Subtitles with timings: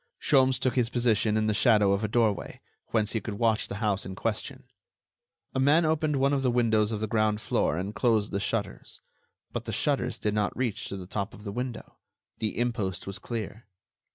[0.19, 3.75] Sholmes took his position in the shadow of a doorway, whence he could watch the
[3.75, 4.63] house in question.
[5.53, 8.99] A man opened one of the windows of the ground floor and closed the shutters.
[9.51, 11.99] But the shutters did not reach to the top of the window.
[12.39, 13.67] The impost was clear.